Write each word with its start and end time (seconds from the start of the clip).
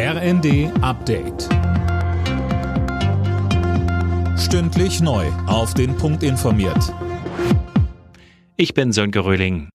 RND 0.00 0.70
Update. 0.80 1.48
Stündlich 4.38 5.00
neu. 5.00 5.26
Auf 5.48 5.74
den 5.74 5.96
Punkt 5.96 6.22
informiert. 6.22 6.94
Ich 8.56 8.74
bin 8.74 8.92
Sönke 8.92 9.24
Röhling. 9.24 9.70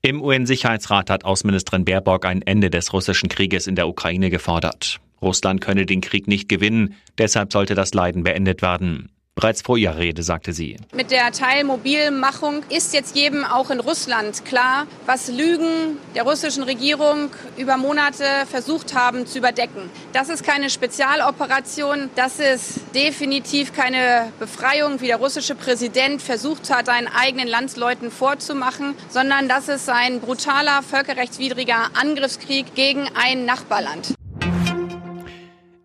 Im 0.00 0.22
UN-Sicherheitsrat 0.22 1.10
hat 1.10 1.26
Außenministerin 1.26 1.84
Baerbock 1.84 2.24
ein 2.24 2.40
Ende 2.40 2.70
des 2.70 2.94
russischen 2.94 3.28
Krieges 3.28 3.66
in 3.66 3.74
der 3.74 3.88
Ukraine 3.88 4.30
gefordert. 4.30 5.00
Russland 5.20 5.60
könne 5.60 5.84
den 5.84 6.00
Krieg 6.00 6.26
nicht 6.26 6.48
gewinnen, 6.48 6.94
deshalb 7.18 7.52
sollte 7.52 7.74
das 7.74 7.92
Leiden 7.92 8.22
beendet 8.22 8.62
werden. 8.62 9.10
Bereits 9.40 9.62
vor 9.62 9.78
ihrer 9.78 9.96
Rede 9.96 10.22
sagte 10.22 10.52
sie. 10.52 10.76
Mit 10.92 11.10
der 11.10 11.32
Teilmobilmachung 11.32 12.62
ist 12.68 12.92
jetzt 12.92 13.16
jedem 13.16 13.42
auch 13.46 13.70
in 13.70 13.80
Russland 13.80 14.44
klar, 14.44 14.86
was 15.06 15.28
Lügen 15.28 15.96
der 16.14 16.24
russischen 16.24 16.62
Regierung 16.62 17.30
über 17.56 17.78
Monate 17.78 18.24
versucht 18.50 18.94
haben 18.94 19.26
zu 19.26 19.38
überdecken. 19.38 19.88
Das 20.12 20.28
ist 20.28 20.44
keine 20.44 20.68
Spezialoperation, 20.68 22.10
das 22.16 22.38
ist 22.38 22.80
definitiv 22.94 23.72
keine 23.72 24.30
Befreiung, 24.38 25.00
wie 25.00 25.06
der 25.06 25.16
russische 25.16 25.54
Präsident 25.54 26.20
versucht 26.20 26.68
hat, 26.70 26.84
seinen 26.84 27.08
eigenen 27.08 27.48
Landsleuten 27.48 28.10
vorzumachen, 28.10 28.94
sondern 29.08 29.48
das 29.48 29.68
ist 29.68 29.88
ein 29.88 30.20
brutaler, 30.20 30.82
völkerrechtswidriger 30.82 31.88
Angriffskrieg 31.94 32.74
gegen 32.74 33.08
ein 33.14 33.46
Nachbarland. 33.46 34.19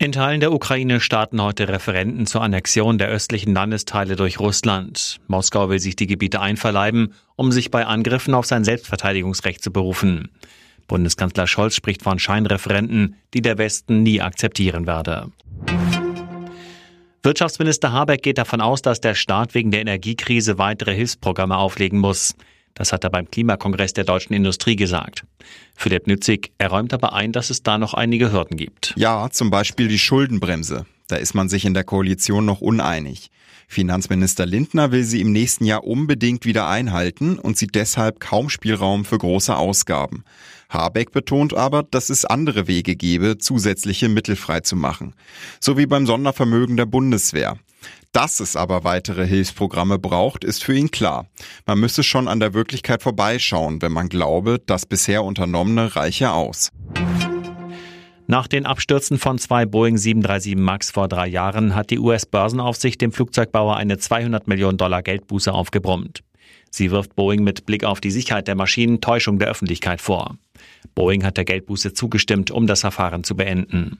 In 0.05 0.12
Teilen 0.12 0.40
der 0.40 0.52
Ukraine 0.52 1.00
starten 1.00 1.41
heute 1.41 1.68
Referenten 1.68 2.27
zur 2.27 2.44
Annexion 2.44 3.00
der 3.00 3.08
östlichen 3.08 3.55
Landesteile 3.55 4.16
durch 4.16 4.40
Russland. 4.40 5.20
Moskau 5.26 5.68
will 5.70 5.80
sich 5.80 5.95
die 5.95 6.05
Gebiete 6.05 6.41
einverleiben, 6.41 7.16
um 7.36 7.52
sich 7.52 7.72
bei 7.72 7.88
Angriffen 7.88 8.36
auf 8.36 8.45
sein 8.45 8.64
Selbstverteidigungsrecht 8.64 9.64
zu 9.64 9.72
berufen. 9.72 10.30
Bundeskanzler 10.88 11.48
Scholz 11.48 11.73
spricht 11.73 12.04
von 12.04 12.20
Scheinreferenten, 12.20 13.16
die 13.34 13.41
der 13.41 13.58
Westen 13.58 14.04
nie 14.04 14.22
akzeptieren 14.22 14.86
werde. 14.86 15.31
Wirtschaftsminister 17.23 17.92
Habeck 17.92 18.22
geht 18.22 18.38
davon 18.38 18.62
aus, 18.62 18.84
dass 18.84 19.02
der 19.02 19.16
Staat 19.16 19.56
wegen 19.56 19.72
der 19.72 19.81
Energiekrise 19.81 20.59
weitere 20.59 20.94
Hilfsprogramme 20.94 21.58
auflegen 21.58 21.97
muss. 21.97 22.36
Das 22.76 22.92
hat 22.92 23.04
er 23.04 23.09
beim 23.09 23.31
Klimakongress 23.31 23.94
der 23.94 24.04
deutschen 24.04 24.34
Industrie 24.34 24.76
gesagt. 24.76 25.23
Philipp 25.76 26.08
Nützig, 26.08 26.52
er 26.58 26.70
räumt 26.70 26.94
aber 26.94 27.14
ein, 27.14 27.31
dass 27.31 27.50
es 27.50 27.64
da 27.64 27.78
noch 27.78 27.94
einige 27.94 28.31
Hürden 28.31 28.58
gibt. 28.58 28.94
Ja, 28.98 29.30
zum 29.31 29.50
Beispiel 29.50 29.88
die 29.88 29.98
Schuldenbremse. 29.98 30.86
Da 31.08 31.16
ist 31.16 31.34
man 31.34 31.50
sich 31.50 31.66
in 31.66 31.73
der 31.73 31.84
Koalition 31.84 32.46
noch 32.46 32.62
uneinig. 32.62 33.31
Finanzminister 33.68 34.46
Lindner 34.46 34.92
will 34.92 35.03
sie 35.03 35.22
im 35.22 35.31
nächsten 35.31 35.66
Jahr 35.66 35.86
unbedingt 35.86 36.46
wieder 36.46 36.68
einhalten 36.68 37.40
und 37.40 37.58
sieht 37.58 37.76
deshalb 37.76 38.20
kaum 38.20 38.50
Spielraum 38.50 39.06
für 39.06 39.18
große 39.18 39.56
Ausgaben. 39.56 40.23
Habeck 40.70 41.12
betont 41.12 41.53
aber, 41.53 41.84
dass 41.84 42.09
es 42.09 42.26
andere 42.26 42.68
Wege 42.68 42.96
gebe, 42.96 43.38
zusätzliche 43.38 44.09
Mittel 44.09 44.36
freizumachen. 44.36 45.14
So 45.59 45.78
wie 45.78 45.86
beim 45.86 46.06
Sondervermögen 46.06 46.78
der 46.78 46.86
Bundeswehr. 46.86 47.58
Dass 48.16 48.39
es 48.39 48.55
aber 48.55 48.85
weitere 48.85 49.27
Hilfsprogramme 49.27 49.99
braucht, 49.99 50.45
ist 50.45 50.63
für 50.63 50.73
ihn 50.73 50.89
klar. 50.89 51.27
Man 51.66 51.81
müsse 51.81 52.02
schon 52.02 52.30
an 52.30 52.39
der 52.39 52.53
Wirklichkeit 52.53 53.03
vorbeischauen, 53.03 53.81
wenn 53.81 53.91
man 53.91 54.07
glaube, 54.07 54.61
das 54.66 54.85
bisher 54.85 55.25
Unternommene 55.25 55.97
reiche 55.97 56.31
aus. 56.31 56.72
Nach 58.25 58.47
den 58.47 58.66
Abstürzen 58.66 59.17
von 59.17 59.38
zwei 59.38 59.66
Boeing 59.66 59.97
737 59.97 60.55
MAX 60.55 60.91
vor 60.91 61.09
drei 61.09 61.27
Jahren 61.27 61.75
hat 61.75 61.89
die 61.89 61.99
US-Börsenaufsicht 61.99 63.02
dem 63.02 63.11
Flugzeugbauer 63.11 63.75
eine 63.75 63.97
200 63.97 64.47
Millionen 64.47 64.77
Dollar 64.77 65.03
Geldbuße 65.03 65.52
aufgebrummt. 65.52 66.23
Sie 66.72 66.91
wirft 66.91 67.17
Boeing 67.17 67.44
mit 67.44 67.66
Blick 67.66 67.83
auf 67.83 68.00
die 68.00 68.11
Sicherheit 68.11 68.47
der 68.47 68.55
Maschinen 68.55 69.02
Täuschung 69.02 69.39
der 69.39 69.50
Öffentlichkeit 69.50 70.00
vor. 70.00 70.38
Boeing 70.95 71.25
hat 71.25 71.35
der 71.35 71.44
Geldbuße 71.44 71.91
zugestimmt, 71.91 72.50
um 72.50 72.66
das 72.66 72.79
Verfahren 72.79 73.25
zu 73.25 73.35
beenden. 73.35 74.00